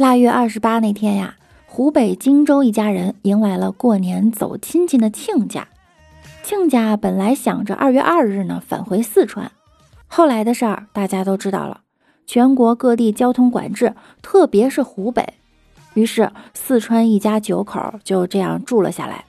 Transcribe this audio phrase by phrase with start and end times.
[0.00, 1.36] 腊月二十八那天呀，
[1.66, 5.68] 湖北荆州一家人迎来了过年走亲戚的亲家。
[6.42, 9.52] 亲家本来想着二月二日呢返回四川，
[10.06, 11.82] 后来的事儿大家都知道了，
[12.26, 15.34] 全国各地交通管制，特别是湖北，
[15.92, 19.26] 于是四川一家九口就这样住了下来。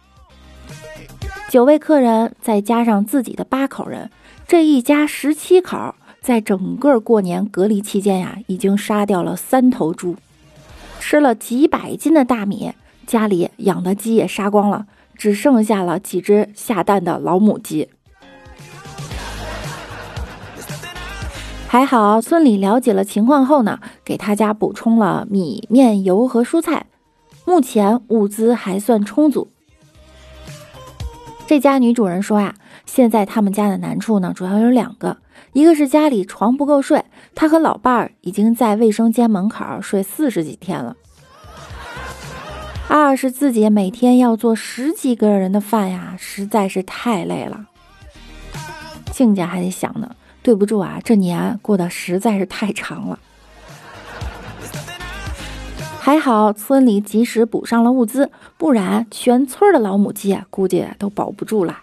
[1.49, 4.09] 九位客人再加上自己的八口人，
[4.47, 10.15] 这一家十七口，在整个过年隔离期间呀，已经杀掉了三头猪，
[11.01, 12.73] 吃了几百斤的大米，
[13.07, 14.85] 家里养的鸡也杀光了，
[15.15, 17.89] 只剩下了几只下蛋的老母鸡。
[21.67, 26.85] 还好村里了解了情况后呢，给他家补充了米面油和蔬菜，
[27.45, 29.49] 目前物资还算充足。
[31.47, 32.53] 这家女主人说呀，
[32.85, 35.17] 现在他们家的难处呢，主要有两个，
[35.53, 37.03] 一个是家里床不够睡，
[37.35, 40.95] 他和老伴儿已经在卫生间门口睡四十几天了；
[42.87, 47.65] 二是自己每天要做十几个人的饭呀，实在是太累了。
[49.11, 53.19] 亲家还得想呢，对不住啊，这年过得实在是太长了。
[55.99, 61.79] 还好村里及时补上了物资，不然全村的老母鸡估计都保不住了。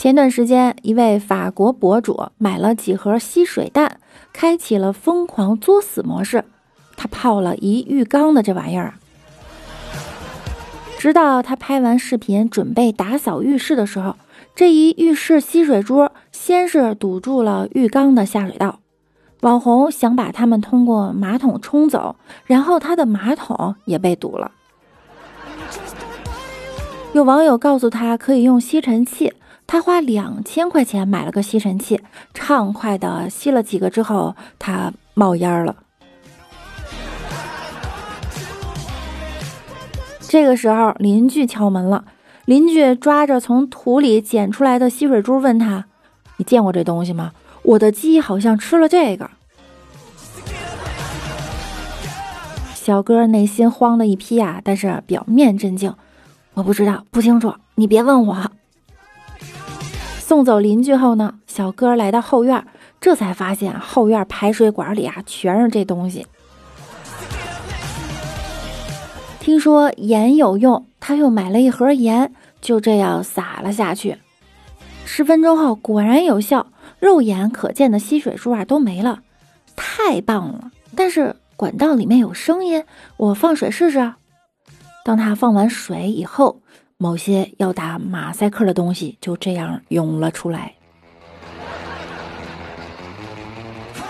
[0.00, 3.98] 前段时间，一位法国博主买了几盒吸水蛋，
[4.32, 6.42] 开启了疯狂作死模式。
[6.96, 8.94] 他泡了一浴缸的这玩意儿，
[10.96, 14.16] 直到他拍完视频准备打扫浴室的时候。
[14.54, 18.78] 这一浴室吸水珠先是堵住了浴缸的下水道，
[19.42, 24.50] 网红想把他们通过马桶冲走，然后他的马桶也被堵了。
[27.12, 29.34] 有网友告诉他可以用吸尘器，
[29.72, 32.00] 他花两千块钱买了个吸尘器，
[32.34, 35.76] 畅快的吸了几个之后，他冒烟了。
[40.18, 42.04] 这个时候邻居敲门了。
[42.46, 45.84] 邻居抓着从土里捡出来的吸水珠，问他
[46.38, 47.30] ：“你见过这东西吗？
[47.62, 49.30] 我的鸡好像吃了这个。”
[52.74, 55.94] 小哥内心慌的一批啊，但是表面镇静
[56.54, 58.50] ：“我不知道，不清楚，你别问我。”
[60.30, 62.64] 送走邻居后呢，小哥来到后院，
[63.00, 66.24] 这才发现后院排水管里啊全是这东西。
[69.40, 72.32] 听说盐有用，他又买了一盒盐。
[72.60, 74.18] 就这样撒了下去，
[75.04, 76.68] 十分钟后果然有效，
[77.00, 79.22] 肉眼可见的吸水珠啊都没了，
[79.74, 80.70] 太棒了！
[80.94, 82.84] 但是管道里面有声音，
[83.16, 84.12] 我放水试试。
[85.04, 86.60] 当他放完水以后，
[87.02, 90.74] 某些要打马赛克的东西就这样涌了出来。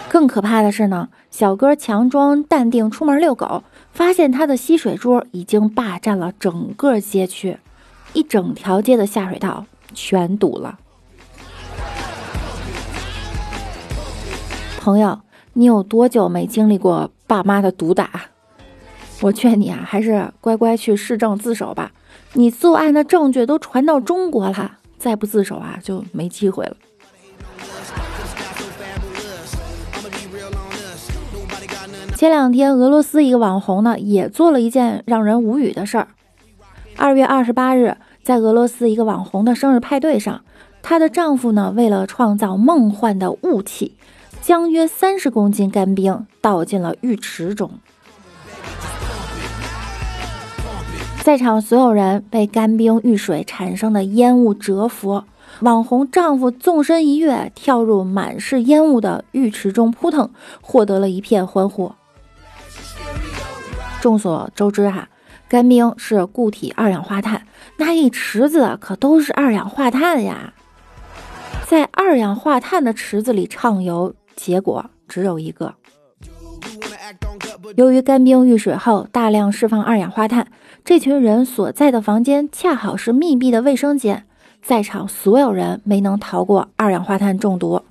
[0.09, 3.63] 更可怕的是呢，小哥强装淡定出门遛狗，
[3.93, 7.57] 发现他的吸水桌已经霸占了整个街区。
[8.13, 9.65] 一整条街的下水道
[9.95, 10.81] 全堵了。
[14.81, 15.21] 朋友，
[15.53, 18.11] 你有多久没经历过爸妈的毒打？
[19.23, 21.93] 我劝你啊，还是乖乖去市政自首吧。
[22.33, 26.77] 你作案的证据都传到中国了，再不自首啊，就没机会了。
[32.17, 36.09] 前两天，俄罗斯一个网红呢，也做了一件让人无语的事儿。
[36.97, 40.43] 二月二十八日，在俄罗斯一个网红的生日派对上，
[40.83, 43.97] 她的丈夫呢，为了创造梦幻的雾气，
[44.43, 47.71] 将约三十公斤干冰倒进了浴池中。
[51.23, 55.23] 在场所有人被干冰遇水产生的烟雾折服，
[55.61, 60.31] 网红丈夫纵身一跃，跳入满是烟雾的浴池中扑腾，
[60.61, 61.93] 获得了一片欢呼。
[64.01, 65.09] 众所周知，哈。
[65.49, 67.45] 干冰是固体二氧化碳，
[67.77, 70.55] 那一池子可都是二氧化碳呀，
[71.67, 75.75] 在二氧化碳的池子里畅游，结果只有一个。
[77.75, 80.47] 由于干冰遇水后大量释放二氧化碳，
[80.85, 84.25] 这群人所在的房间恰好是密闭的卫生间，
[84.63, 87.83] 在场所有人没能逃过二氧化碳中毒，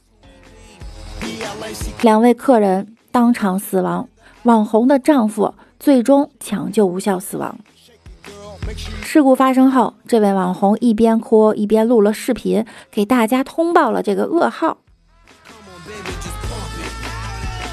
[2.01, 4.09] 两位客人当场死亡，
[4.43, 7.57] 网红的丈夫最终抢救无效死亡。
[9.01, 14.77] 事故发生后，这位网红一边哭一边录了视频，给大家通报了这个噩耗。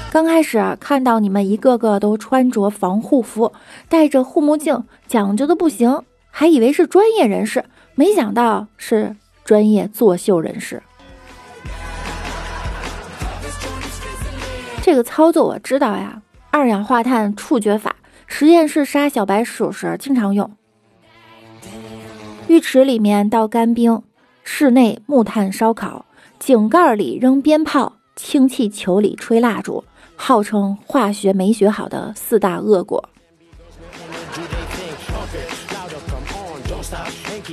[0.09, 3.51] 刚开始啊看到你们一个个都穿着防护服，
[3.87, 6.01] 戴着护目镜，讲究的不行，
[6.31, 7.63] 还以为是专业人士，
[7.93, 10.81] 没想到是专业作秀人士。
[14.81, 20.49] 这个操作我知道呀，二氧化碳处决法，实验室杀小白鼠时经常用。
[22.47, 24.01] 浴池里面倒干冰，
[24.43, 26.05] 室内木炭烧烤，
[26.39, 29.83] 井盖里扔鞭炮，氢气球里吹蜡烛。
[30.19, 33.07] 号称化学没学好的四大恶果，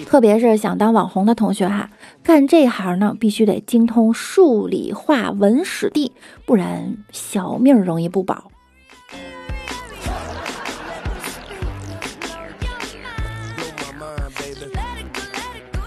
[0.07, 1.89] 特别是想当网红的同学哈，
[2.25, 6.11] 干这行呢必须得精通数理化文史地，
[6.45, 8.51] 不然小命容易不保。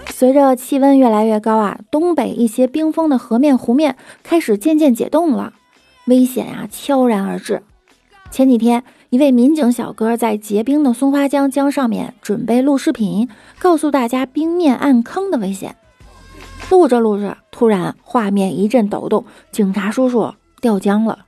[0.08, 5.52] 随着气温越来越高啊，东北一些冰封的河面湖面开始渐渐解冻了。
[6.08, 7.62] 危险呀，悄然而至。
[8.30, 13.28] 前几天，一位民警小哥在结冰的松花江江上面准备录视频，
[13.58, 15.76] 告诉大家冰面暗坑的危险。
[16.70, 20.32] 录着录着，突然画面一阵抖动，警察叔叔
[20.62, 21.26] 掉江了。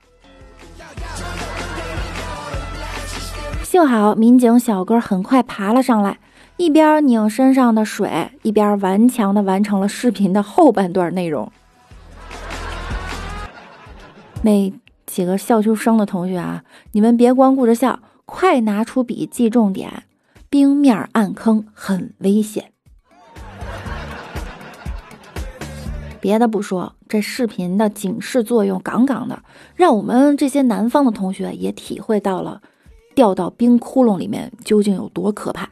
[3.62, 6.18] 幸好民警小哥很快爬了上来，
[6.56, 11.52] 一边拧身上的水，一边顽强地完成了视频的后半段内容。
[14.42, 14.72] 那
[15.06, 20.04] 几个笑出声的同学啊，你们别光顾着笑，快拿出笔记重点。
[20.48, 22.72] 冰面暗坑很危险。
[26.20, 29.42] 别的不说，这视频的警示作用杠杠的，
[29.76, 32.60] 让我们这些南方的同学也体会到了
[33.14, 35.68] 掉到冰窟窿里面究竟有多可怕。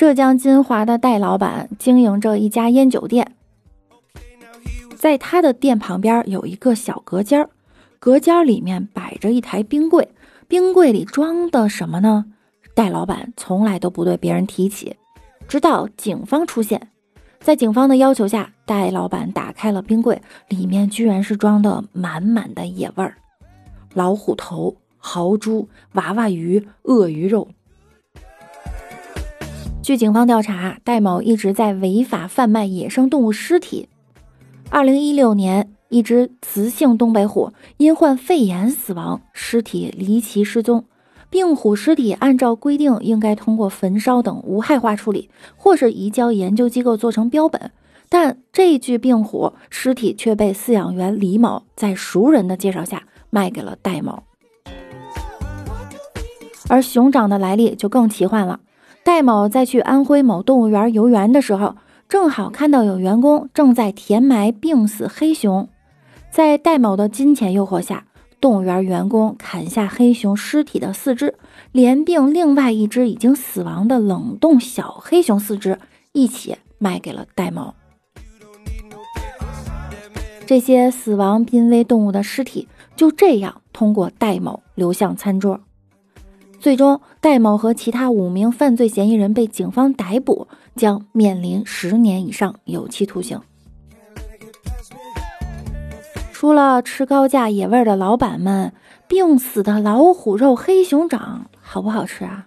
[0.00, 3.34] 浙江金华的戴老板经营着一家烟酒店，
[4.96, 7.50] 在他的店旁边有一个小隔间儿，
[7.98, 10.08] 隔间里面摆着一台冰柜，
[10.48, 12.24] 冰柜里装的什么呢？
[12.74, 14.96] 戴老板从来都不对别人提起，
[15.46, 16.88] 直到警方出现，
[17.40, 23.18] 在警方的要求下，戴老板打开了冰柜，里面居然是装的满满的野味儿，
[23.92, 27.48] 老虎头、豪猪、娃娃鱼、鳄鱼肉。
[29.90, 33.88] 据警方调查，戴某一直在违法贩卖野生动物尸体。
[34.68, 40.84] 二零一六年，一只雌性东北虎因患肺炎死亡，尸体离奇失踪。
[41.28, 47.72] 病虎尸体按照规定应该通过焚烧等无害化处理，或是移交研究机构做成标本。
[48.08, 54.22] 但这具病虎尸体却被饲养员李某在熟人的介绍下卖给了戴某。
[56.68, 58.60] 而熊掌的来历就更奇幻了。
[59.02, 61.76] 戴某在去安徽某动物园游园的时候，
[62.08, 65.68] 正好看到有员工正在填埋病死黑熊。
[66.30, 68.04] 在戴某的金钱诱惑下，
[68.40, 71.34] 动物园员工砍下黑熊尸体的四肢，
[71.72, 75.78] 连并另外一只已经死亡的冷冻小黑熊四肢
[76.12, 77.74] 一起卖给了戴某。
[80.46, 85.60] 这些死亡濒危动物的尸体就这样通过戴某流向餐桌。
[86.60, 93.40] 最终，戴某和其他五名犯罪嫌疑人被警方逮捕，将面临十年以上有期徒刑。
[96.32, 98.74] 除了吃高价野味的老板们，
[99.08, 102.46] 病死的老虎肉、黑熊掌好不好吃啊？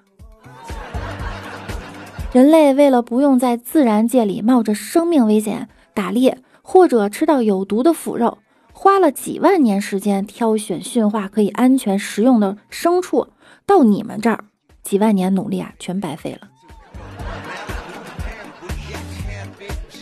[2.31, 8.37] 人类为了不用在自然界里冒着生命危险打猎，或者吃到有毒的腐肉，
[8.71, 13.27] 花了几万年时间挑选驯化可以安全食用的牲畜。
[13.65, 14.43] 到你们这儿，
[14.83, 16.49] 几万年努力啊，全白费了。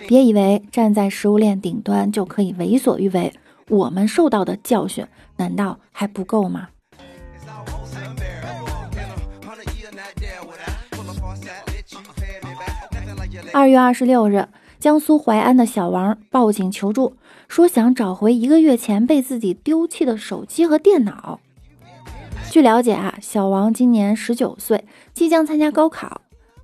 [0.07, 3.31] 别以为站在食物链顶端就可以为所欲为，
[3.69, 5.05] 我们受到的教训
[5.37, 6.69] 难道还不够吗？
[13.53, 14.47] 二月二十六日，
[14.79, 17.15] 江苏淮安的小王报警求助，
[17.47, 21.39] 说想找回一个月前被自己丢弃的手机和电脑。
[22.51, 26.19] 据了解啊，小王今年十九岁，即将参加高考。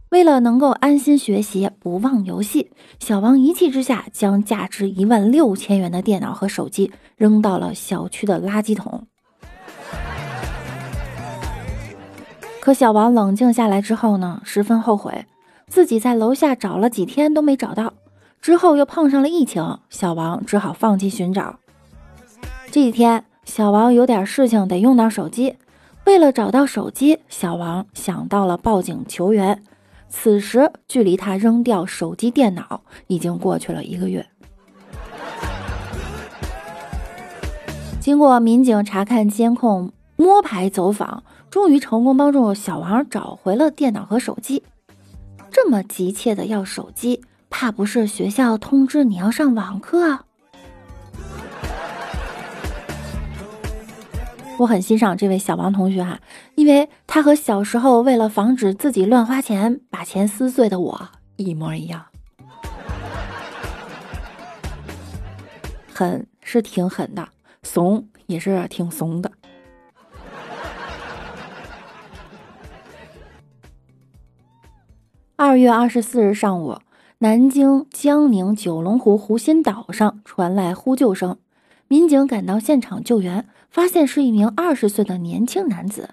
[0.10, 9.08] 为了能够安心学习，不忘游戏，小王一气之下将价值一万六千元的电脑和手机扔到了小区的垃圾桶。
[12.60, 15.26] 可小王冷静下来之后呢，十分后悔，
[15.68, 17.94] 自己在楼下找了几天都没找到，
[18.42, 21.60] 之后又碰上了疫情，小王只好放弃寻找。
[22.66, 25.56] 这几天，小王有点事情得用到手机，
[26.08, 29.62] 为了找到手机，小王想到了报警求援。
[30.08, 34.26] 此时，距离他扔掉手机、电脑已经过去了一个月。
[38.00, 44.64] 经过民警查看监控、摸排走访，终于成功帮助小王找回了电脑和手机。
[45.52, 50.20] 这么急切的要手机，怕不是学校通知你要上网课？
[54.60, 56.20] 我很欣赏这位小王同学哈，
[56.56, 62.04] 因为他和小时候为了防止自己乱花钱把钱撕碎的我一模一样，
[65.94, 67.30] 狠是挺狠的，
[67.62, 69.32] 怂也是挺怂的。
[75.36, 76.80] 二月二十四日上午，
[77.20, 81.38] 南京江宁九龙湖湖心岛上传来呼救声，
[81.88, 83.46] 民警赶到现场救援。
[83.70, 86.12] 发现是一名二十岁的年轻男子，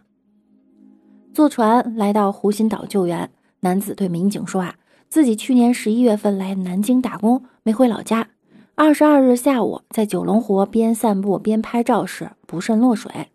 [1.32, 3.30] 坐船来到湖心岛救援。
[3.60, 4.74] 男子对民警说：“啊，
[5.08, 8.28] 自己去年十一月份来南京打工，没回老家。
[8.74, 13.28] 二十二日下午在九龙湖边散步边拍照时不慎落水。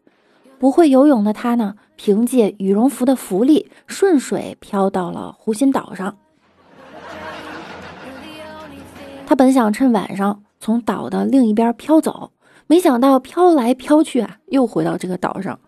[0.60, 6.16] 不会游泳的他呢，凭借羽绒服的浮力顺水漂到了湖心岛上。
[9.26, 12.32] 他本想趁晚上从岛的另一边飘走。”
[12.72, 15.60] 没想到飘来飘去啊，又回到这个岛上。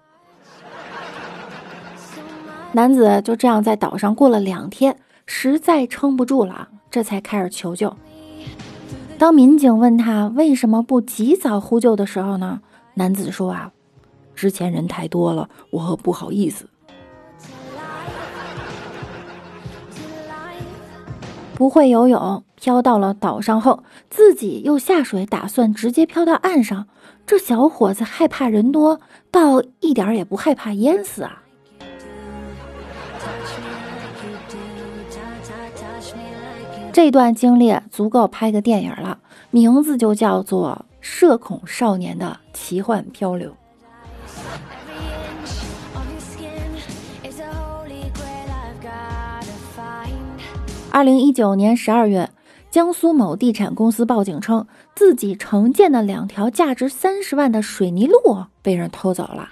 [2.73, 4.95] 男子就这样在岛上过了两天，
[5.25, 7.91] 实在撑不住了，这才开始求救。
[9.17, 12.61] 当民警问他为什么不及早呼救的时候呢？
[12.93, 13.71] 男子说啊，
[14.35, 16.69] 之前人太多了，我不好意思。
[21.61, 26.87] 不会游泳，漂到了岛上后，自己又下水，打算直接漂到岸上。
[27.27, 28.99] 这小伙子害怕人多，
[29.29, 31.43] 倒一点也不害怕淹死啊！
[36.91, 39.19] 这段经历足够拍个电影了，
[39.51, 43.51] 名字就叫做《社恐少年的奇幻漂流》。
[50.93, 52.29] 二零一九年十二月，
[52.69, 58.19] 江苏某地产公司报警称，自己承建的两条价值三十万的水泥路
[58.61, 59.49] 被人偷走了。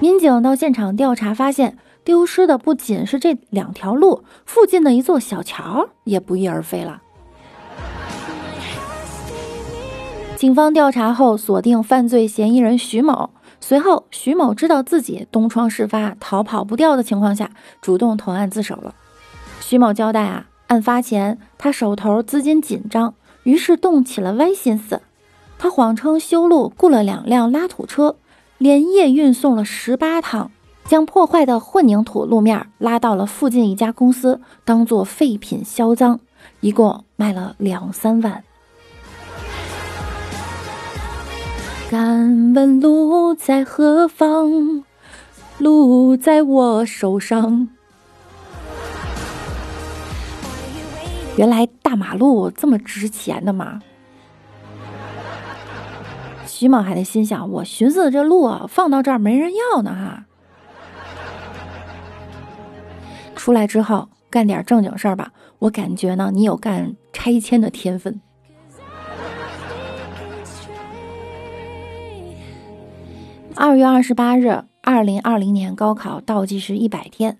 [0.00, 7.00] 民警到现场调查，发现丢失的不仅是这两条路，附近的一座小桥也不翼而飞了。
[10.34, 13.30] 警方调查后锁定犯罪嫌疑人徐某，
[13.60, 17.48] 随后徐某知道自己东窗事发、逃跑不掉的情况下，
[17.80, 18.92] 主动投案自首了。
[19.68, 25.02] 徐某交代啊，案发前他手头资金紧张，于是动起了歪心思。
[25.58, 28.16] 他谎称修路雇了两辆拉土车，
[28.56, 30.50] 连夜运送了十八趟，
[30.86, 36.18] 将破坏的混凝土路面拉到了附近一家公司，当做废品销赃，
[36.60, 38.42] 一共卖了两三万。
[41.90, 44.82] 敢问路在何方？
[45.58, 47.68] 路在我手上。
[51.38, 53.80] 原来大马路这么值钱的吗？
[56.44, 60.24] 徐某还得心想：我寻思这路放到这儿没人要呢哈。
[63.36, 65.30] 出来之后干点正经事儿吧，
[65.60, 68.20] 我感觉呢，你有干拆迁的天分。
[73.54, 77.38] 二月二十八日，二零二零年高考倒计时一百天，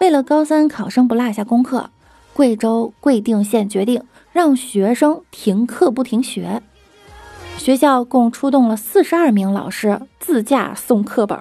[0.00, 1.90] 为了高三考生不落下功课。
[2.34, 6.60] 贵州贵定县决定让学生停课不停学，
[7.56, 11.38] 学校共出动了四十二名老师自驾送课本，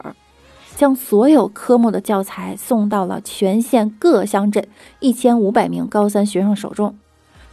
[0.75, 4.67] 将所有科目的教材送到了全县各乡镇
[4.99, 6.95] 一千五百名高三学生手中。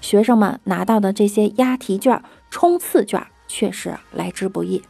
[0.02, 4.82] 学生们拿到的这些押题卷、冲刺卷确实来之不易。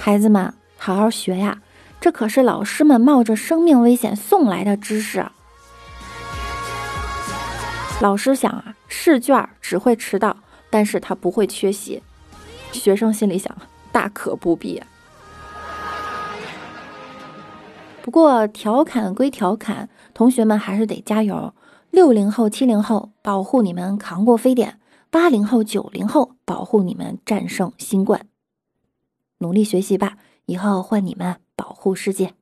[0.00, 1.60] 孩子们，好好学呀！
[2.00, 5.26] 这可是老师们冒着生命危险送来的知识。
[8.00, 10.36] 老师想啊，试卷只会迟到，
[10.70, 12.02] 但是他不会缺席。
[12.70, 13.56] 学生心里想，
[13.90, 14.80] 大可不必。
[18.02, 21.52] 不过调侃归调侃，同学们还是得加油。
[21.90, 24.78] 六零后、七零后保护你们扛过非典，
[25.10, 28.26] 八零后、九零后保护你们战胜新冠。
[29.38, 30.16] 努力学习吧。
[30.46, 32.32] 以后换你们保护世界。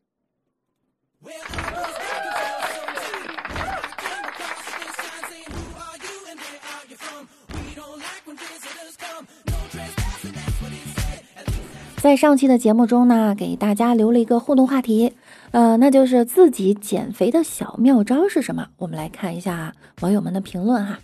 [11.96, 15.16] 在上期的节目中呢，给大家留了一个互动话题，
[15.50, 18.68] 呃，那就是自己减肥的小妙招是什么？
[18.76, 20.98] 我们来看一下网友们的评论哈。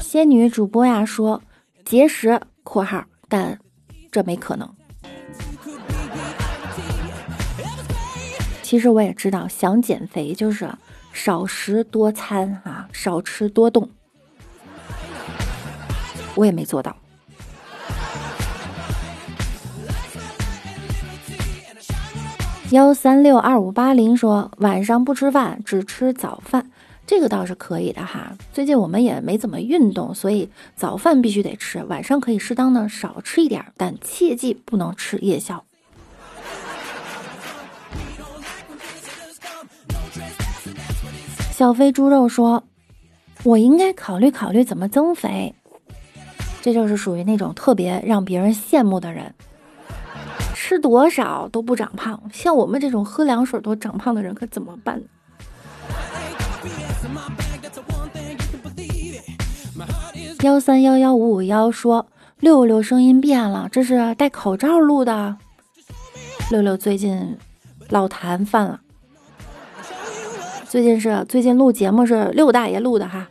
[0.00, 1.42] 仙女主播呀说
[1.84, 3.58] 节食（括号），但
[4.10, 4.68] 这没可能。
[8.62, 10.68] 其实我也知道，想减肥就是
[11.12, 13.88] 少食多餐啊，少吃多动。
[16.34, 16.96] 我也没做到。
[22.70, 26.70] 幺三六二五八零说晚上不吃饭，只吃早饭，
[27.08, 28.36] 这个倒是可以的哈。
[28.52, 35.64] 最近我们也没怎么运动，所以早饭必须得吃，晚上可以适当的少吃一点，但切记不能吃夜宵。
[41.50, 42.62] 小飞猪肉说
[43.42, 45.54] ：“我应该考虑考虑怎么增肥。”
[46.60, 49.34] 这就是属于那种特别让别人羡慕的人，
[50.54, 52.22] 吃多少都不长胖。
[52.34, 55.02] 像我们这种喝凉水都长胖的人可怎么办？
[60.42, 62.06] 幺三幺幺五五幺说
[62.38, 65.36] 六六声音变了，这是戴口罩录的。
[66.48, 67.36] 六六最近
[67.88, 68.80] 老痰犯了，
[70.68, 73.28] 最近是最近录节目是六大爷录的哈。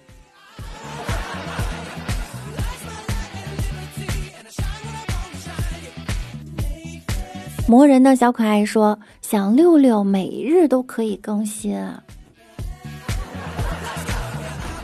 [7.68, 11.82] 魔人的小可爱说：“想六六每日都可以更新。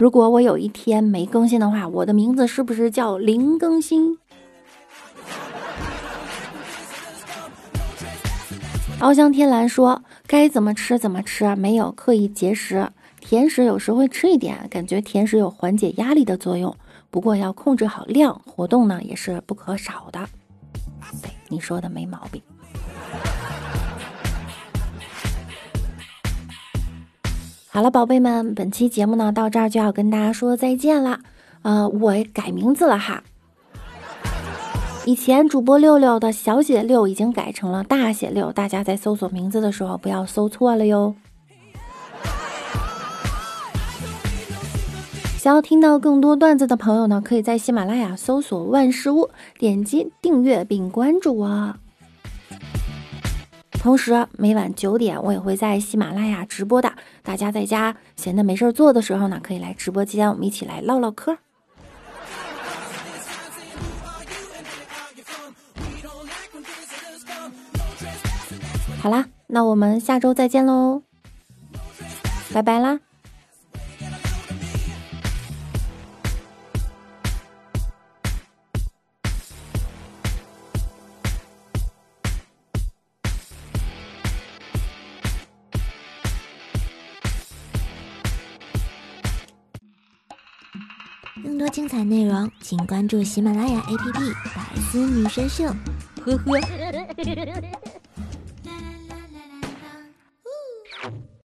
[0.04, 4.18] 如果我有一天没更新的话，我的名字是不是叫零更新？”
[9.00, 12.90] 翱翔天蓝说：“该怎么吃怎么吃，没有刻意节食。
[13.22, 16.76] 甜食有时会吃一点，感觉甜食有缓解压力的作用。
[17.10, 20.28] 不过要控制好量，活动呢也是不可少的。”
[21.24, 22.42] 对，你说的没毛病。
[27.76, 31.22] 好了，宝贝们，本期节目呢到这儿就要跟大家说再见了。
[31.64, 33.24] 呃，我改名字了哈，
[35.08, 41.16] 以前主播六六的小写六已经改成了大写六，大家在搜索名字的时候不要搜错了哟。
[45.40, 51.74] 想要听到更多段子的朋友呢，可以在喜马拉雅搜索万事屋，点击订阅并关注我。
[53.72, 56.94] 同时，每晚九点我也会在喜马拉雅直播的。
[57.24, 61.38] 大家在家闲的没事做的时候呢，可以来直播间，我们一起来唠唠嗑。
[69.02, 71.02] 好啦，那我们下周再见喽，
[72.54, 73.00] 拜拜啦。
[92.64, 94.14] 请关注喜马拉雅 APP
[94.56, 95.66] 《百思女神秀》。
[96.24, 97.93] 呵呵。